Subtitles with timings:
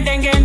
[0.00, 0.39] dengue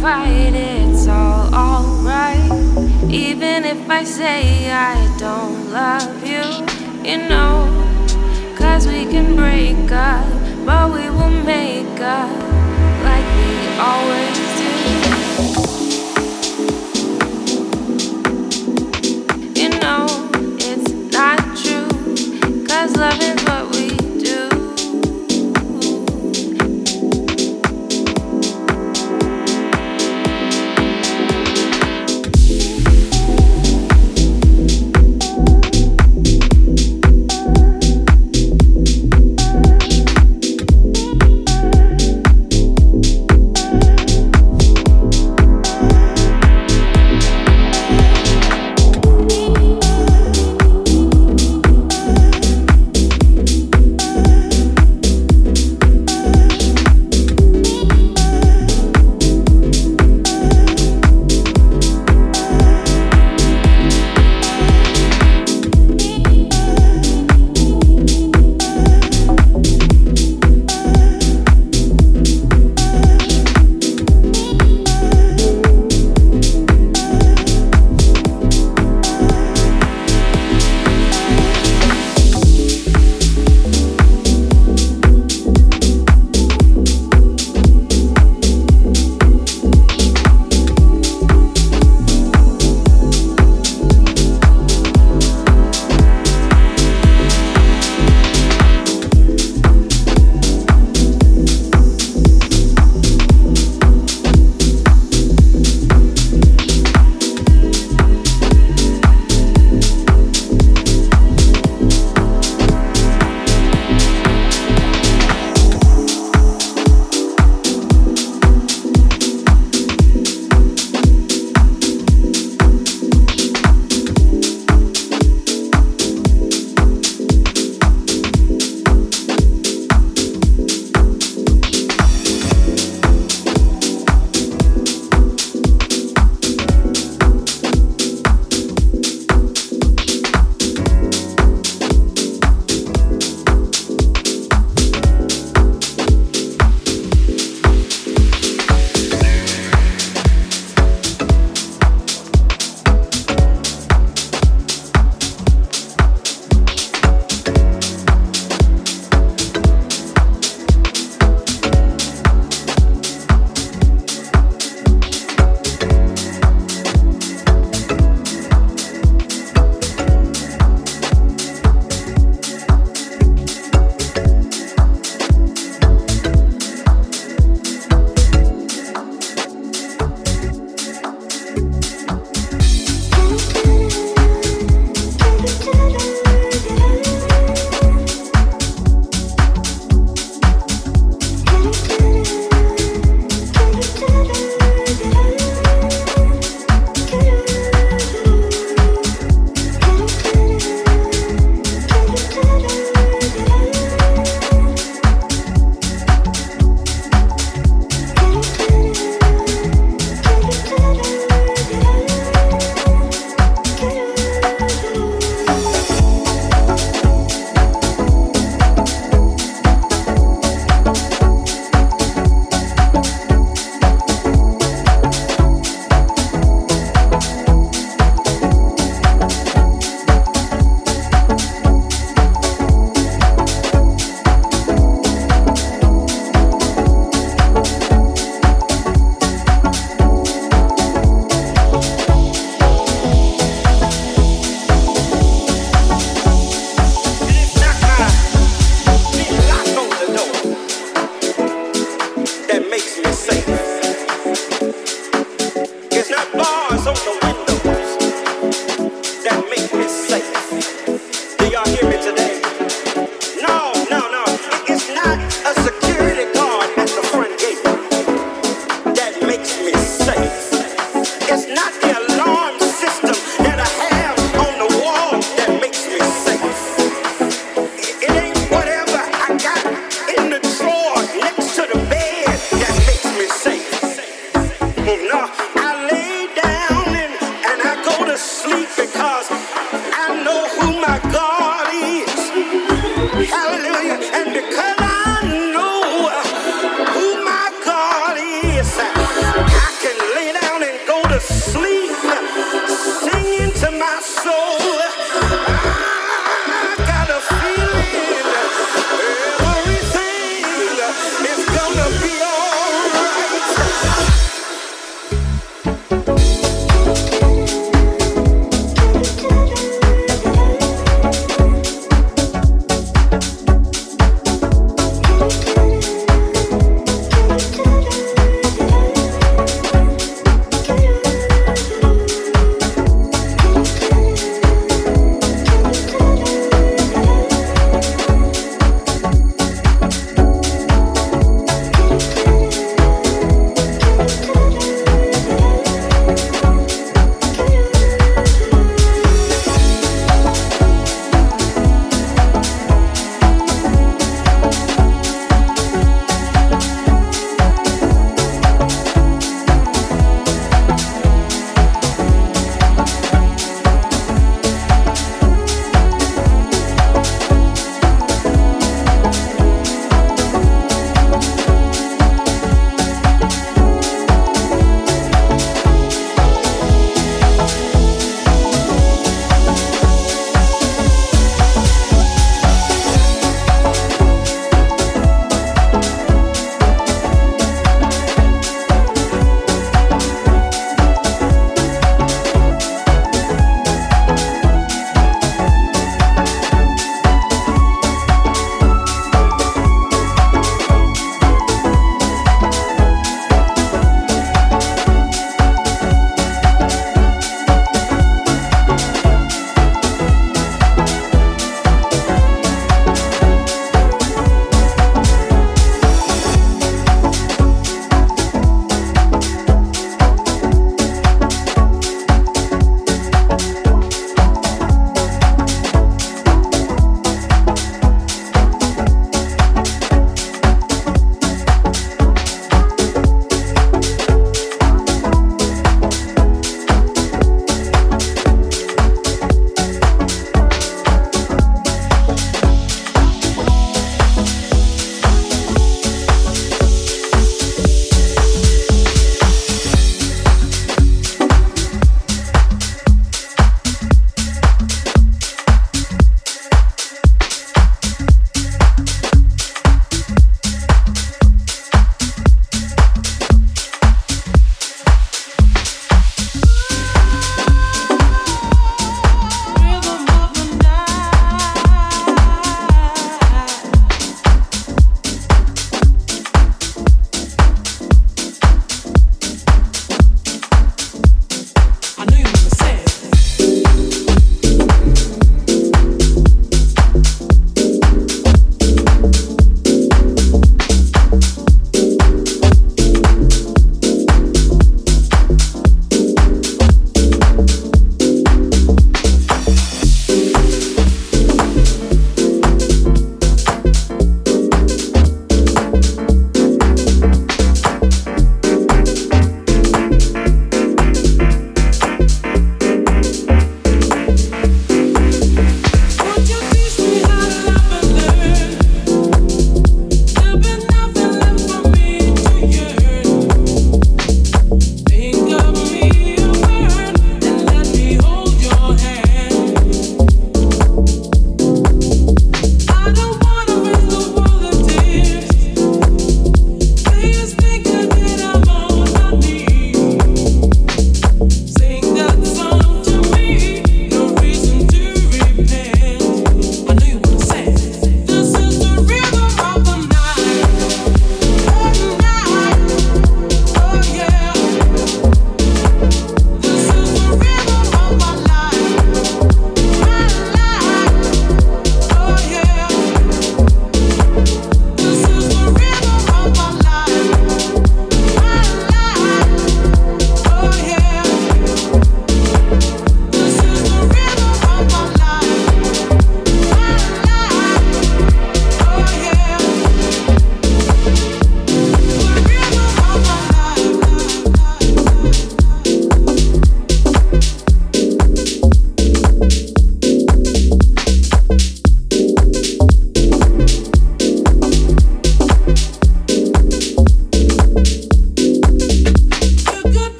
[0.00, 2.50] fight, it's all alright.
[3.10, 6.44] Even if I say I don't love you,
[7.04, 7.68] you know.
[8.56, 10.26] Cause we can break up,
[10.64, 12.30] but we will make up
[13.04, 14.69] like we always do.